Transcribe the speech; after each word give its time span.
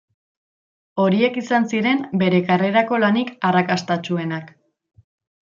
Horiek 1.03 1.37
izan 1.41 1.67
ziren 1.73 2.01
bere 2.23 2.39
karrerako 2.47 2.99
lanik 3.05 3.31
arrakastatsuenak. 3.51 4.51